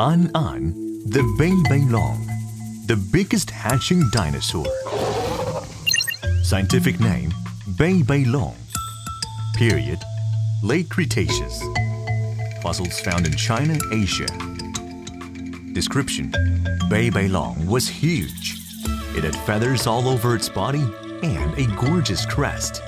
[0.00, 0.74] An An,
[1.06, 2.24] the Bei Bei Long,
[2.86, 4.64] the biggest hatching dinosaur.
[6.44, 7.34] Scientific name
[7.76, 8.54] Bei Bei Long.
[9.56, 9.98] Period
[10.62, 11.60] Late Cretaceous.
[12.62, 14.28] Fossils found in China, Asia.
[15.72, 16.30] Description
[16.88, 18.54] Bei Bei Long was huge.
[19.16, 20.86] It had feathers all over its body
[21.24, 22.82] and a gorgeous crest.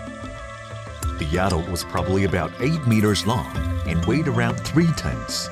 [1.19, 3.51] The adult was probably about 8 meters long
[3.89, 5.51] and weighed around 3 tons.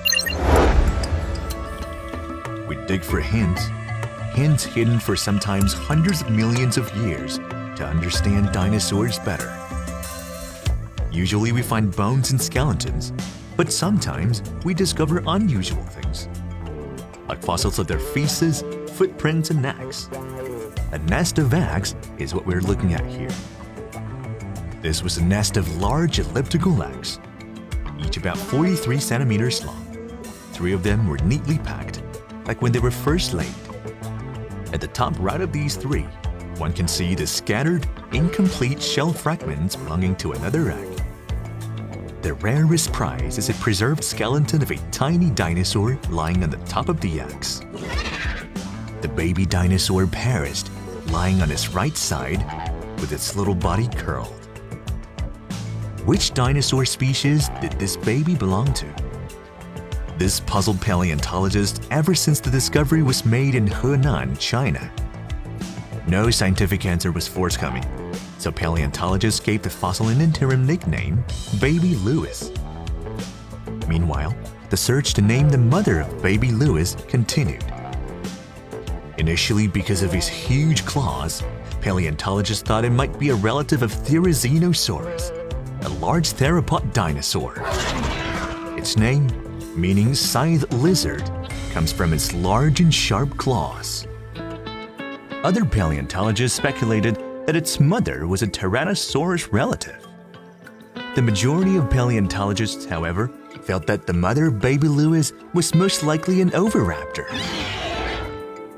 [2.68, 3.62] We dig for hints,
[4.34, 9.56] hints hidden for sometimes hundreds of millions of years to understand dinosaurs better.
[11.10, 13.14] Usually we find bones and skeletons,
[13.56, 16.28] but sometimes we discover unusual things,
[17.26, 20.10] like fossils of their feces, footprints, and necks.
[20.92, 23.30] A nest of eggs is what we're looking at here.
[24.82, 27.18] This was a nest of large elliptical eggs,
[27.98, 29.86] each about 43 centimeters long.
[30.52, 32.02] Three of them were neatly packed
[32.48, 33.54] like when they were first laid.
[34.72, 36.06] At the top right of these three,
[36.56, 41.02] one can see the scattered, incomplete shell fragments belonging to another egg.
[42.22, 46.88] The rarest prize is a preserved skeleton of a tiny dinosaur lying on the top
[46.88, 47.60] of the eggs.
[49.02, 50.68] The baby dinosaur perished,
[51.10, 52.44] lying on its right side
[53.00, 54.34] with its little body curled.
[56.04, 58.86] Which dinosaur species did this baby belong to?
[60.18, 64.90] This puzzled paleontologists ever since the discovery was made in Henan, China.
[66.08, 67.84] No scientific answer was forthcoming,
[68.38, 71.24] so paleontologists gave the fossil an interim nickname,
[71.60, 72.50] Baby Lewis.
[73.86, 74.34] Meanwhile,
[74.70, 77.64] the search to name the mother of Baby Lewis continued.
[79.18, 81.44] Initially, because of his huge claws,
[81.80, 85.30] paleontologists thought it might be a relative of Therizinosaurus,
[85.84, 87.54] a large theropod dinosaur.
[88.76, 89.28] Its name,
[89.78, 91.30] meaning scythe lizard,
[91.72, 94.06] comes from its large and sharp claws.
[95.44, 97.16] Other paleontologists speculated
[97.46, 100.06] that its mother was a Tyrannosaurus relative.
[101.14, 103.30] The majority of paleontologists, however,
[103.62, 107.26] felt that the mother baby Lewis was most likely an oviraptor.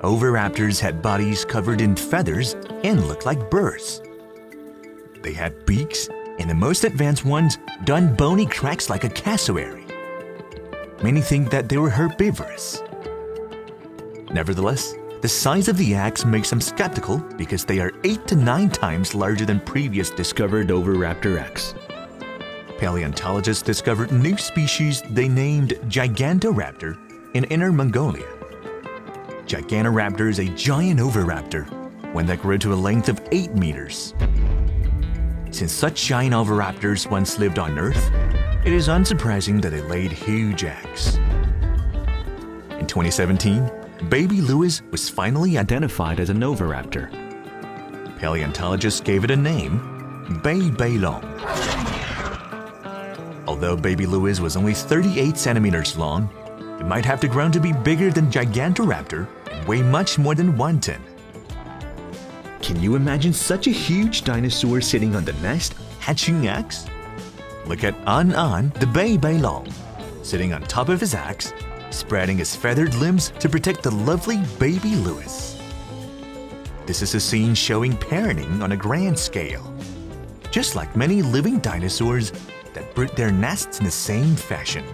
[0.03, 4.01] Oviraptors had bodies covered in feathers and looked like birds.
[5.23, 9.80] They had beaks, and the most advanced ones done bony cracks like a cassowary.
[11.03, 12.83] Many think that they were herbivorous.
[14.31, 18.69] Nevertheless, the size of the axe makes them skeptical because they are 8 to 9
[18.69, 21.75] times larger than previous discovered Oviraptor X.
[22.79, 26.99] Paleontologists discovered new species they named Gigantoraptor
[27.35, 28.29] in Inner Mongolia.
[29.47, 31.69] Gigantoraptor is a giant oviraptor,
[32.13, 34.15] one that grew to a length of 8 meters.
[35.51, 38.11] Since such giant oviraptors once lived on Earth,
[38.65, 41.17] it is unsurprising that they laid huge eggs.
[42.79, 43.71] In 2017,
[44.11, 47.11] baby Lewis was finally identified as an oviraptor.
[48.19, 49.79] Paleontologists gave it a name,
[50.43, 51.25] Bei Baylong.
[53.47, 56.29] Although baby Lewis was only 38 centimeters long,
[56.79, 60.57] it might have to grow to be bigger than Gigantoraptor and weigh much more than
[60.59, 61.03] one ton.
[62.61, 66.87] Can you imagine such a huge dinosaur sitting on the nest, hatching eggs?
[67.67, 69.73] Look at An An, the Bei Bei Long,
[70.23, 71.53] sitting on top of his axe,
[71.91, 75.61] spreading his feathered limbs to protect the lovely baby Lewis.
[76.87, 79.73] This is a scene showing parenting on a grand scale,
[80.51, 82.33] just like many living dinosaurs
[82.75, 84.85] that built their nests in the same fashion.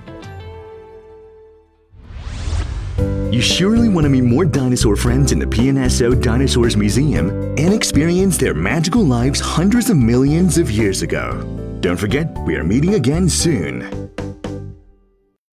[3.33, 8.39] You surely want to meet more dinosaur friends in the PNSO Dinosaurs Museum and experience
[8.39, 11.66] their magical lives hundreds of millions of years ago.
[11.87, 14.06] Don't forget, we are meeting again soon.